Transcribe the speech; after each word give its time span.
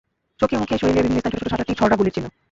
চোখে, 0.39 0.55
মুখে, 0.61 0.75
শরীরের 0.81 1.03
বিভিন্ন 1.05 1.19
স্থানে 1.21 1.35
ছোট 1.39 1.43
ছোট 1.45 1.51
সাত-আটটি 1.51 1.73
ছররা 1.79 1.95
গুলির 1.99 2.15
চিহ্ন। 2.15 2.27